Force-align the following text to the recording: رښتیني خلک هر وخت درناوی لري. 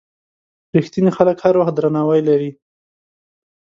رښتیني 0.77 1.11
خلک 1.17 1.37
هر 1.45 1.53
وخت 1.59 1.73
درناوی 1.75 2.21
لري. 2.29 2.51